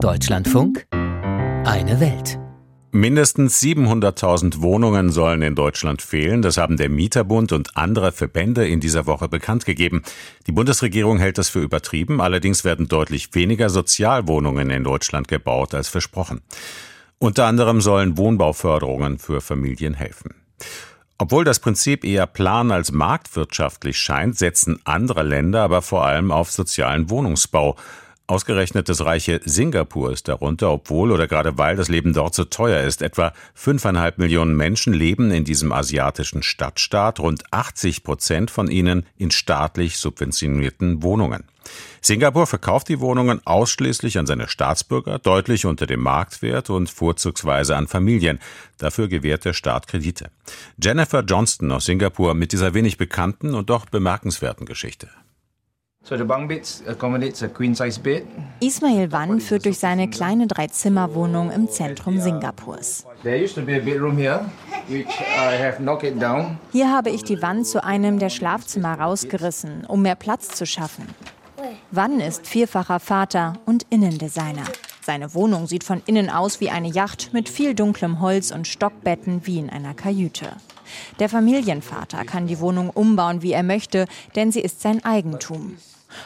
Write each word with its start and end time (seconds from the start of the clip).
Deutschlandfunk, 0.00 0.86
eine 0.92 1.98
Welt. 1.98 2.38
Mindestens 2.92 3.60
700.000 3.60 4.60
Wohnungen 4.60 5.10
sollen 5.10 5.42
in 5.42 5.56
Deutschland 5.56 6.02
fehlen. 6.02 6.40
Das 6.40 6.56
haben 6.56 6.76
der 6.76 6.88
Mieterbund 6.88 7.50
und 7.50 7.76
andere 7.76 8.12
Verbände 8.12 8.68
in 8.68 8.78
dieser 8.78 9.06
Woche 9.06 9.28
bekannt 9.28 9.64
gegeben. 9.64 10.04
Die 10.46 10.52
Bundesregierung 10.52 11.18
hält 11.18 11.36
das 11.36 11.48
für 11.48 11.60
übertrieben. 11.60 12.20
Allerdings 12.20 12.62
werden 12.62 12.86
deutlich 12.86 13.34
weniger 13.34 13.70
Sozialwohnungen 13.70 14.70
in 14.70 14.84
Deutschland 14.84 15.26
gebaut 15.26 15.74
als 15.74 15.88
versprochen. 15.88 16.42
Unter 17.18 17.46
anderem 17.46 17.80
sollen 17.80 18.16
Wohnbauförderungen 18.16 19.18
für 19.18 19.40
Familien 19.40 19.94
helfen. 19.94 20.36
Obwohl 21.18 21.42
das 21.42 21.58
Prinzip 21.58 22.04
eher 22.04 22.28
plan 22.28 22.70
als 22.70 22.92
marktwirtschaftlich 22.92 23.98
scheint, 23.98 24.38
setzen 24.38 24.78
andere 24.84 25.24
Länder 25.24 25.62
aber 25.62 25.82
vor 25.82 26.04
allem 26.06 26.30
auf 26.30 26.52
sozialen 26.52 27.10
Wohnungsbau. 27.10 27.74
Ausgerechnet 28.30 28.90
das 28.90 29.06
reiche 29.06 29.40
Singapur 29.42 30.12
ist 30.12 30.28
darunter, 30.28 30.70
obwohl 30.70 31.12
oder 31.12 31.26
gerade 31.26 31.56
weil 31.56 31.76
das 31.76 31.88
Leben 31.88 32.12
dort 32.12 32.34
so 32.34 32.44
teuer 32.44 32.82
ist. 32.82 33.00
Etwa 33.00 33.32
fünfeinhalb 33.54 34.18
Millionen 34.18 34.54
Menschen 34.54 34.92
leben 34.92 35.30
in 35.30 35.44
diesem 35.44 35.72
asiatischen 35.72 36.42
Stadtstaat, 36.42 37.20
rund 37.20 37.44
80 37.52 38.02
Prozent 38.04 38.50
von 38.50 38.70
ihnen 38.70 39.06
in 39.16 39.30
staatlich 39.30 39.96
subventionierten 39.96 41.02
Wohnungen. 41.02 41.44
Singapur 42.02 42.46
verkauft 42.46 42.90
die 42.90 43.00
Wohnungen 43.00 43.40
ausschließlich 43.46 44.18
an 44.18 44.26
seine 44.26 44.46
Staatsbürger, 44.46 45.18
deutlich 45.18 45.64
unter 45.64 45.86
dem 45.86 46.00
Marktwert 46.00 46.68
und 46.68 46.90
vorzugsweise 46.90 47.76
an 47.76 47.88
Familien. 47.88 48.40
Dafür 48.76 49.08
gewährt 49.08 49.46
der 49.46 49.54
Staat 49.54 49.88
Kredite. 49.88 50.30
Jennifer 50.76 51.24
Johnston 51.24 51.72
aus 51.72 51.86
Singapur 51.86 52.34
mit 52.34 52.52
dieser 52.52 52.74
wenig 52.74 52.98
bekannten 52.98 53.54
und 53.54 53.70
doch 53.70 53.86
bemerkenswerten 53.86 54.66
Geschichte. 54.66 55.08
Ismail 58.60 59.12
Wan 59.12 59.40
führt 59.40 59.66
durch 59.66 59.78
seine 59.78 60.08
kleine 60.08 60.46
Dreizimmerwohnung 60.46 61.50
im 61.50 61.68
Zentrum 61.68 62.18
Singapurs. 62.18 63.04
Hier 66.72 66.90
habe 66.90 67.10
ich 67.10 67.24
die 67.24 67.42
Wand 67.42 67.66
zu 67.66 67.84
einem 67.84 68.18
der 68.18 68.30
Schlafzimmer 68.30 68.98
rausgerissen, 68.98 69.84
um 69.86 70.00
mehr 70.00 70.14
Platz 70.14 70.48
zu 70.48 70.64
schaffen. 70.64 71.06
Wan 71.90 72.20
ist 72.20 72.46
vierfacher 72.46 73.00
Vater 73.00 73.54
und 73.66 73.84
Innendesigner. 73.90 74.64
Seine 75.02 75.34
Wohnung 75.34 75.66
sieht 75.66 75.84
von 75.84 76.00
innen 76.06 76.30
aus 76.30 76.60
wie 76.60 76.70
eine 76.70 76.88
Yacht 76.88 77.34
mit 77.34 77.50
viel 77.50 77.74
dunklem 77.74 78.20
Holz 78.22 78.50
und 78.50 78.66
Stockbetten 78.66 79.46
wie 79.46 79.58
in 79.58 79.68
einer 79.68 79.92
Kajüte. 79.92 80.56
Der 81.18 81.28
Familienvater 81.28 82.24
kann 82.24 82.46
die 82.46 82.60
Wohnung 82.60 82.88
umbauen, 82.88 83.42
wie 83.42 83.52
er 83.52 83.62
möchte, 83.62 84.06
denn 84.36 84.52
sie 84.52 84.60
ist 84.60 84.80
sein 84.80 85.04
Eigentum. 85.04 85.76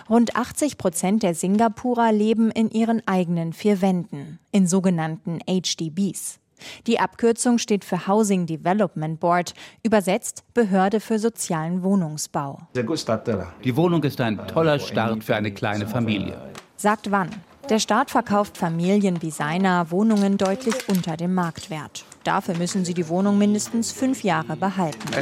Rund 0.08 0.36
80 0.36 0.78
Prozent 0.78 1.22
der 1.22 1.34
Singapurer 1.34 2.12
leben 2.12 2.50
in 2.50 2.70
ihren 2.70 3.06
eigenen 3.06 3.52
vier 3.52 3.82
Wänden, 3.82 4.38
in 4.50 4.66
sogenannten 4.66 5.40
HDBs. 5.48 6.38
Die 6.86 7.00
Abkürzung 7.00 7.58
steht 7.58 7.84
für 7.84 8.06
Housing 8.06 8.46
Development 8.46 9.18
Board, 9.18 9.54
übersetzt 9.82 10.44
Behörde 10.54 11.00
für 11.00 11.18
sozialen 11.18 11.82
Wohnungsbau. 11.82 12.60
Die 12.74 13.76
Wohnung 13.76 14.04
ist 14.04 14.20
ein 14.20 14.46
toller 14.46 14.78
Start 14.78 15.24
für 15.24 15.36
eine 15.36 15.52
kleine 15.52 15.86
Familie. 15.86 16.38
Sagt 16.76 17.10
wann? 17.10 17.30
Der 17.68 17.78
Staat 17.78 18.10
verkauft 18.10 18.58
Familien 18.58 19.22
wie 19.22 19.30
seiner 19.30 19.90
Wohnungen 19.90 20.36
deutlich 20.36 20.88
unter 20.88 21.16
dem 21.16 21.34
Marktwert. 21.34 22.04
Dafür 22.24 22.56
müssen 22.56 22.84
sie 22.84 22.94
die 22.94 23.08
Wohnung 23.08 23.38
mindestens 23.38 23.92
fünf 23.92 24.22
Jahre 24.22 24.56
behalten. 24.56 24.98
Uh, 25.12 25.16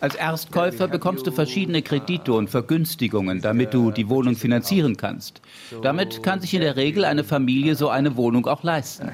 Als 0.00 0.14
Erstkäufer 0.14 0.88
bekommst 0.88 1.26
du 1.26 1.32
verschiedene 1.32 1.82
Kredite 1.82 2.32
und 2.32 2.50
Vergünstigungen, 2.50 3.40
damit 3.40 3.74
du 3.74 3.90
die 3.90 4.08
Wohnung 4.08 4.34
finanzieren 4.34 4.96
kannst. 4.96 5.40
Damit 5.82 6.22
kann 6.22 6.40
sich 6.40 6.54
in 6.54 6.60
der 6.60 6.76
Regel 6.76 7.04
eine 7.04 7.24
Familie 7.24 7.74
so 7.76 7.88
eine 7.88 8.16
Wohnung 8.16 8.46
auch 8.46 8.62
leisten. 8.62 9.10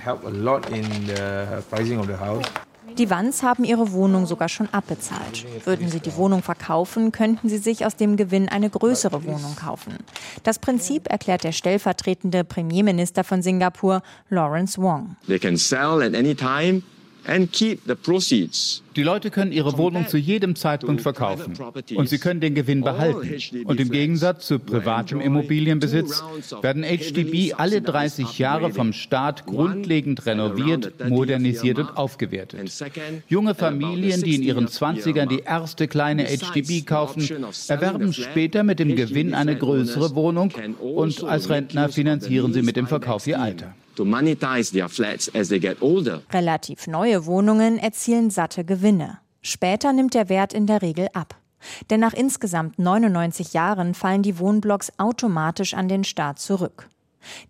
Die 2.98 3.10
Wands 3.10 3.42
haben 3.42 3.64
ihre 3.64 3.92
Wohnung 3.92 4.24
sogar 4.24 4.48
schon 4.48 4.68
abbezahlt. 4.72 5.44
Würden 5.64 5.90
sie 5.90 6.00
die 6.00 6.16
Wohnung 6.16 6.42
verkaufen, 6.42 7.12
könnten 7.12 7.48
sie 7.48 7.58
sich 7.58 7.84
aus 7.84 7.96
dem 7.96 8.16
Gewinn 8.16 8.48
eine 8.48 8.70
größere 8.70 9.24
Wohnung 9.24 9.54
kaufen. 9.54 9.98
Das 10.44 10.58
Prinzip 10.58 11.10
erklärt 11.10 11.44
der 11.44 11.52
stellvertretende 11.52 12.42
Premierminister 12.42 13.22
von 13.22 13.42
Singapur, 13.42 14.02
Lawrence 14.30 14.80
Wong. 14.80 15.16
They 15.26 15.38
can 15.38 15.58
sell 15.58 16.02
at 16.02 16.14
any 16.14 16.34
time 16.34 16.82
and 17.26 17.52
keep 17.52 17.80
the 17.86 17.94
proceeds. 17.94 18.82
Die 18.96 19.02
Leute 19.02 19.30
können 19.30 19.52
ihre 19.52 19.76
Wohnung 19.76 20.08
zu 20.08 20.16
jedem 20.16 20.56
Zeitpunkt 20.56 21.02
verkaufen 21.02 21.52
und 21.96 22.08
sie 22.08 22.18
können 22.18 22.40
den 22.40 22.54
Gewinn 22.54 22.80
behalten. 22.80 23.36
Und 23.64 23.78
im 23.78 23.90
Gegensatz 23.90 24.46
zu 24.46 24.58
privatem 24.58 25.20
Immobilienbesitz 25.20 26.24
werden 26.62 26.82
HDB 26.82 27.52
alle 27.52 27.82
30 27.82 28.38
Jahre 28.38 28.72
vom 28.72 28.94
Staat 28.94 29.44
grundlegend 29.44 30.24
renoviert, 30.24 30.94
modernisiert 31.06 31.78
und 31.78 31.96
aufgewertet. 31.98 32.72
Junge 33.28 33.54
Familien, 33.54 34.22
die 34.22 34.36
in 34.36 34.42
ihren 34.42 34.66
20ern 34.66 35.26
die 35.26 35.40
erste 35.40 35.88
kleine 35.88 36.24
HDB 36.24 36.80
kaufen, 36.80 37.28
erwerben 37.68 38.14
später 38.14 38.62
mit 38.62 38.78
dem 38.78 38.96
Gewinn 38.96 39.34
eine 39.34 39.56
größere 39.56 40.14
Wohnung 40.14 40.52
und 40.80 41.22
als 41.22 41.50
Rentner 41.50 41.90
finanzieren 41.90 42.54
sie 42.54 42.62
mit 42.62 42.76
dem 42.76 42.86
Verkauf 42.86 43.26
ihr 43.26 43.38
Alter. 43.38 43.74
Relativ 46.32 46.86
neue 46.86 47.26
Wohnungen 47.26 47.78
erzielen 47.78 48.30
satte 48.30 48.64
Gewinne. 48.64 49.18
Später 49.42 49.92
nimmt 49.92 50.14
der 50.14 50.28
Wert 50.28 50.52
in 50.52 50.66
der 50.66 50.82
Regel 50.82 51.08
ab. 51.12 51.36
Denn 51.90 52.00
nach 52.00 52.12
insgesamt 52.12 52.78
99 52.78 53.52
Jahren 53.52 53.94
fallen 53.94 54.22
die 54.22 54.38
Wohnblocks 54.38 54.92
automatisch 54.98 55.74
an 55.74 55.88
den 55.88 56.04
Staat 56.04 56.38
zurück. 56.38 56.88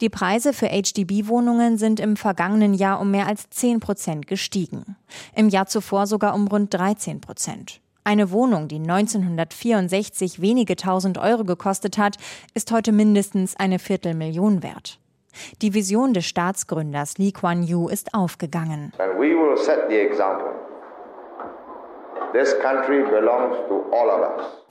Die 0.01 0.09
Preise 0.09 0.53
für 0.53 0.69
HDB-Wohnungen 0.69 1.79
sind 1.79 2.01
im 2.01 2.17
vergangenen 2.17 2.75
Jahr 2.75 3.01
um 3.01 3.11
mehr 3.11 3.27
als 3.27 3.51
10 3.51 3.81
Prozent 3.81 4.27
gestiegen. 4.27 4.97
Im 5.35 5.49
Jahr 5.49 5.67
zuvor 5.67 6.07
sogar 6.07 6.35
um 6.35 6.49
rund 6.49 6.73
13 6.73 7.21
Prozent. 7.21 7.81
Eine 8.05 8.31
Wohnung, 8.31 8.69
die 8.69 8.79
1964 8.79 10.41
wenige 10.41 10.77
tausend 10.77 11.19
Euro 11.19 11.45
gekostet 11.45 11.99
hat, 11.99 12.17
ist 12.55 12.71
heute 12.71 12.93
mindestens 12.93 13.57
eine 13.57 13.79
Viertelmillion 13.79 14.63
wert. 14.63 15.01
Die 15.63 15.75
Vision 15.75 16.13
des 16.13 16.27
Staatsgründers 16.27 17.19
Lee 17.19 17.33
Kuan 17.33 17.63
Yew 17.63 17.89
ist 17.89 18.15
aufgegangen. 18.15 18.93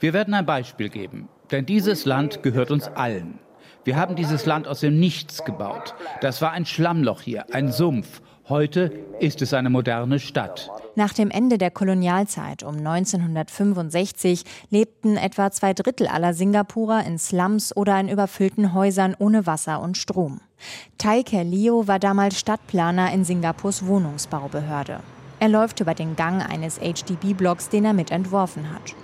Wir 0.00 0.12
werden 0.12 0.34
ein 0.34 0.46
Beispiel 0.46 0.88
geben, 0.88 1.28
denn 1.50 1.66
dieses 1.66 2.04
Land 2.04 2.42
gehört 2.42 2.70
uns 2.70 2.88
allen. 2.88 3.38
Wir 3.84 3.96
haben 3.96 4.16
dieses 4.16 4.46
Land 4.46 4.66
aus 4.66 4.80
dem 4.80 4.98
Nichts 4.98 5.44
gebaut. 5.44 5.94
Das 6.20 6.42
war 6.42 6.50
ein 6.52 6.66
Schlammloch 6.66 7.20
hier, 7.20 7.46
ein 7.52 7.70
Sumpf. 7.70 8.20
Heute 8.48 8.92
ist 9.18 9.42
es 9.42 9.52
eine 9.54 9.70
moderne 9.70 10.20
Stadt. 10.20 10.70
Nach 10.94 11.12
dem 11.12 11.32
Ende 11.32 11.58
der 11.58 11.72
Kolonialzeit 11.72 12.62
um 12.62 12.76
1965 12.76 14.44
lebten 14.70 15.16
etwa 15.16 15.50
zwei 15.50 15.74
Drittel 15.74 16.06
aller 16.06 16.32
Singapurer 16.32 17.04
in 17.04 17.18
Slums 17.18 17.76
oder 17.76 17.98
in 17.98 18.08
überfüllten 18.08 18.72
Häusern 18.72 19.16
ohne 19.18 19.46
Wasser 19.46 19.82
und 19.82 19.96
Strom. 19.96 20.40
Tai 20.96 21.24
Ker 21.24 21.42
Leo 21.42 21.88
war 21.88 21.98
damals 21.98 22.38
Stadtplaner 22.38 23.12
in 23.12 23.24
Singapurs 23.24 23.84
Wohnungsbaubehörde. 23.84 25.00
Er 25.40 25.48
läuft 25.48 25.80
über 25.80 25.94
den 25.94 26.14
Gang 26.14 26.48
eines 26.48 26.78
HDB-Blocks, 26.78 27.68
den 27.68 27.84
er 27.84 27.94
mitentworfen 27.94 28.72
hat. 28.72 28.94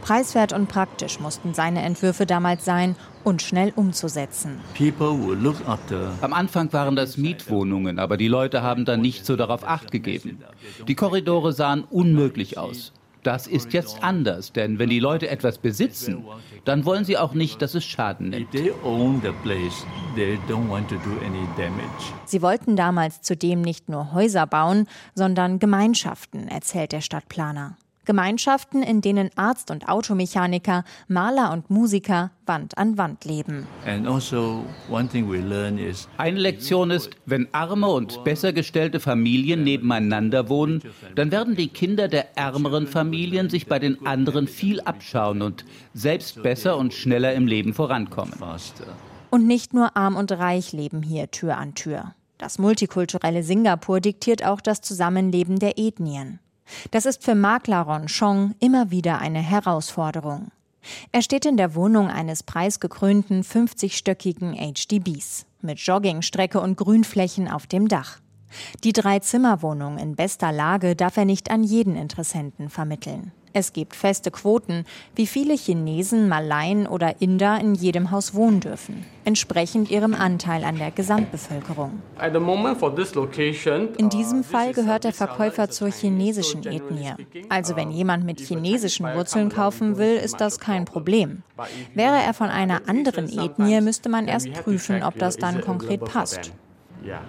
Preiswert 0.00 0.52
und 0.52 0.68
praktisch 0.68 1.20
mussten 1.20 1.54
seine 1.54 1.82
Entwürfe 1.82 2.26
damals 2.26 2.64
sein 2.64 2.96
und 3.24 3.42
schnell 3.42 3.72
umzusetzen. 3.76 4.60
Am 6.20 6.32
Anfang 6.32 6.72
waren 6.72 6.96
das 6.96 7.16
Mietwohnungen, 7.16 7.98
aber 7.98 8.16
die 8.16 8.28
Leute 8.28 8.62
haben 8.62 8.84
dann 8.84 9.00
nicht 9.00 9.24
so 9.26 9.36
darauf 9.36 9.66
acht 9.66 9.90
gegeben. 9.90 10.42
Die 10.88 10.94
Korridore 10.94 11.52
sahen 11.52 11.84
unmöglich 11.84 12.58
aus. 12.58 12.92
Das 13.22 13.46
ist 13.46 13.74
jetzt 13.74 14.02
anders, 14.02 14.52
denn 14.52 14.78
wenn 14.78 14.88
die 14.88 14.98
Leute 14.98 15.28
etwas 15.28 15.58
besitzen, 15.58 16.24
dann 16.64 16.86
wollen 16.86 17.04
sie 17.04 17.18
auch 17.18 17.34
nicht, 17.34 17.60
dass 17.60 17.74
es 17.74 17.84
Schaden 17.84 18.30
nimmt. 18.30 18.48
Sie 22.24 22.42
wollten 22.42 22.76
damals 22.76 23.20
zudem 23.20 23.60
nicht 23.60 23.88
nur 23.90 24.12
Häuser 24.12 24.46
bauen, 24.46 24.88
sondern 25.14 25.58
Gemeinschaften, 25.58 26.48
erzählt 26.48 26.92
der 26.92 27.02
Stadtplaner. 27.02 27.76
Gemeinschaften, 28.04 28.82
in 28.82 29.00
denen 29.00 29.30
Arzt 29.36 29.70
und 29.70 29.88
Automechaniker, 29.88 30.84
Maler 31.08 31.52
und 31.52 31.70
Musiker 31.70 32.30
Wand 32.46 32.76
an 32.78 32.98
Wand 32.98 33.24
leben. 33.24 33.66
Also 33.84 34.64
Eine 36.16 36.38
Lektion 36.38 36.90
ist, 36.90 37.10
wenn 37.26 37.48
arme 37.52 37.88
und 37.88 38.24
besser 38.24 38.52
gestellte 38.52 38.98
Familien 38.98 39.62
nebeneinander 39.62 40.48
wohnen, 40.48 40.82
dann 41.14 41.30
werden 41.30 41.54
die 41.54 41.68
Kinder 41.68 42.08
der 42.08 42.36
ärmeren 42.36 42.86
Familien 42.86 43.50
sich 43.50 43.66
bei 43.66 43.78
den 43.78 44.04
anderen 44.06 44.48
viel 44.48 44.80
abschauen 44.80 45.42
und 45.42 45.64
selbst 45.94 46.42
besser 46.42 46.76
und 46.76 46.92
schneller 46.92 47.34
im 47.34 47.46
Leben 47.46 47.74
vorankommen. 47.74 48.34
Und 49.30 49.46
nicht 49.46 49.74
nur 49.74 49.96
arm 49.96 50.16
und 50.16 50.32
reich 50.32 50.72
leben 50.72 51.02
hier 51.02 51.30
Tür 51.30 51.56
an 51.56 51.74
Tür. 51.74 52.14
Das 52.38 52.58
multikulturelle 52.58 53.42
Singapur 53.42 54.00
diktiert 54.00 54.44
auch 54.44 54.60
das 54.60 54.80
Zusammenleben 54.80 55.58
der 55.58 55.78
Ethnien. 55.78 56.40
Das 56.90 57.06
ist 57.06 57.24
für 57.24 57.34
Makler 57.34 57.82
Ron 57.82 58.06
Chong 58.06 58.54
immer 58.60 58.90
wieder 58.90 59.18
eine 59.18 59.40
Herausforderung. 59.40 60.50
Er 61.12 61.22
steht 61.22 61.44
in 61.44 61.56
der 61.56 61.74
Wohnung 61.74 62.08
eines 62.08 62.42
preisgekrönten 62.42 63.42
50-stöckigen 63.42 64.54
HDBs 64.54 65.46
mit 65.60 65.78
Joggingstrecke 65.78 66.60
und 66.60 66.76
Grünflächen 66.76 67.48
auf 67.48 67.66
dem 67.66 67.88
Dach. 67.88 68.20
Die 68.84 68.92
Drei-Zimmer-Wohnung 68.92 69.98
in 69.98 70.16
bester 70.16 70.52
Lage 70.52 70.96
darf 70.96 71.16
er 71.16 71.24
nicht 71.24 71.50
an 71.50 71.62
jeden 71.62 71.96
Interessenten 71.96 72.68
vermitteln. 72.68 73.32
Es 73.52 73.72
gibt 73.72 73.96
feste 73.96 74.30
Quoten, 74.30 74.84
wie 75.16 75.26
viele 75.26 75.54
Chinesen, 75.54 76.28
Malaien 76.28 76.86
oder 76.86 77.20
Inder 77.20 77.60
in 77.60 77.74
jedem 77.74 78.12
Haus 78.12 78.34
wohnen 78.34 78.60
dürfen, 78.60 79.04
entsprechend 79.24 79.90
ihrem 79.90 80.14
Anteil 80.14 80.62
an 80.62 80.78
der 80.78 80.92
Gesamtbevölkerung. 80.92 82.00
In 83.98 84.08
diesem 84.08 84.44
Fall 84.44 84.72
gehört 84.72 85.04
der 85.04 85.12
Verkäufer 85.12 85.68
zur 85.68 85.90
chinesischen 85.90 86.64
Ethnie. 86.64 87.14
Also 87.48 87.74
wenn 87.74 87.90
jemand 87.90 88.24
mit 88.24 88.40
chinesischen 88.40 89.06
Wurzeln 89.06 89.48
kaufen 89.48 89.98
will, 89.98 90.16
ist 90.16 90.40
das 90.40 90.60
kein 90.60 90.84
Problem. 90.84 91.42
Wäre 91.94 92.18
er 92.18 92.34
von 92.34 92.50
einer 92.50 92.88
anderen 92.88 93.28
Ethnie, 93.28 93.80
müsste 93.80 94.08
man 94.08 94.28
erst 94.28 94.52
prüfen, 94.52 95.02
ob 95.02 95.18
das 95.18 95.36
dann 95.36 95.60
konkret 95.60 96.04
passt. 96.04 96.52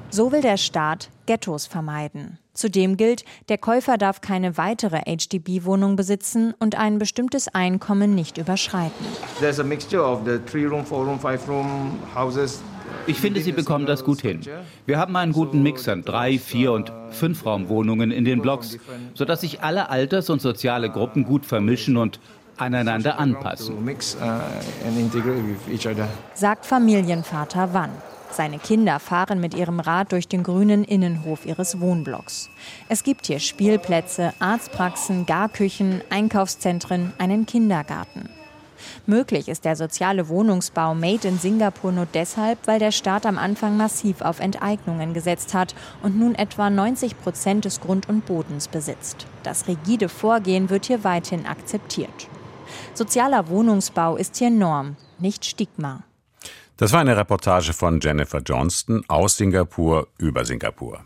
So 0.10 0.32
will 0.32 0.42
der 0.42 0.58
Staat 0.58 1.10
Ghettos 1.26 1.68
vermeiden. 1.68 2.38
Zudem 2.54 2.98
gilt, 2.98 3.24
der 3.48 3.58
Käufer 3.58 3.98
darf 3.98 4.20
keine 4.20 4.58
weitere 4.58 5.02
HDB-Wohnung 5.06 5.96
besitzen 5.96 6.54
und 6.60 6.76
ein 6.76 7.00
bestimmtes 7.00 7.48
Einkommen 7.48 8.14
nicht 8.14 8.38
überschreiten. 8.38 9.06
Ich 13.08 13.20
finde, 13.20 13.42
Sie 13.42 13.52
bekommen 13.54 13.86
das 13.86 14.04
gut 14.04 14.22
hin. 14.22 14.42
Wir 14.86 15.00
haben 15.00 15.16
einen 15.16 15.32
guten 15.32 15.64
Mix 15.64 15.88
an 15.88 16.04
drei, 16.04 16.38
vier 16.38 16.74
und 16.74 16.92
fünf 17.10 17.46
Raumwohnungen 17.46 18.12
in 18.12 18.26
den 18.26 18.42
Blocks, 18.42 18.78
sodass 19.14 19.42
sich 19.42 19.62
alle 19.62 19.90
Alters- 19.90 20.30
und 20.30 20.42
soziale 20.42 20.90
Gruppen 20.90 21.24
gut 21.24 21.46
vermischen 21.46 21.96
und 21.98 22.20
aneinander 22.58 23.18
anpassen. 23.18 23.76
Sagt 26.34 26.66
Familienvater 26.66 27.70
Wann. 27.74 28.11
Seine 28.34 28.60
Kinder 28.60 29.00
fahren 29.00 29.40
mit 29.40 29.54
ihrem 29.54 29.80
Rad 29.80 30.12
durch 30.12 30.28
den 30.28 30.44
grünen 30.44 30.84
Innenhof 30.84 31.46
ihres 31.46 31.80
Wohnblocks. 31.80 32.50
Es 32.90 33.04
gibt 33.04 33.28
hier 33.28 33.40
Spielplätze, 33.40 34.34
Arztpraxen, 34.40 35.26
Garküchen, 35.26 36.02
Einkaufszentren, 36.10 37.14
einen 37.18 37.46
Kindergarten. 37.46 38.30
Möglich 39.06 39.48
ist 39.48 39.66
der 39.66 39.76
soziale 39.76 40.28
Wohnungsbau 40.30 40.96
Made 40.96 41.28
in 41.28 41.38
Singapur 41.38 41.92
nur 41.92 42.08
deshalb, 42.12 42.60
weil 42.66 42.80
der 42.80 42.92
Staat 42.92 43.26
am 43.26 43.38
Anfang 43.38 43.78
massiv 43.78 44.22
auf 44.22 44.40
Enteignungen 44.40 45.14
gesetzt 45.14 45.54
hat 45.54 45.76
und 46.02 46.18
nun 46.18 46.36
etwa 46.36 46.70
90 46.70 47.20
Prozent 47.20 47.66
des 47.66 47.82
Grund 47.82 48.10
und 48.10 48.26
Bodens 48.26 48.68
besitzt. 48.68 49.28
Das 49.44 49.68
rigide 49.68 50.10
Vorgehen 50.10 50.70
wird 50.70 50.86
hier 50.86 51.04
weithin 51.04 51.46
akzeptiert. 51.46 52.28
Sozialer 52.94 53.50
Wohnungsbau 53.50 54.16
ist 54.16 54.38
hier 54.38 54.50
Norm, 54.50 54.96
nicht 55.20 55.46
Stigma. 55.46 56.04
Das 56.82 56.92
war 56.94 57.02
eine 57.02 57.16
Reportage 57.16 57.74
von 57.74 58.00
Jennifer 58.00 58.40
Johnston 58.40 59.06
aus 59.08 59.38
Singapur 59.38 60.08
über 60.18 60.46
Singapur. 60.46 61.04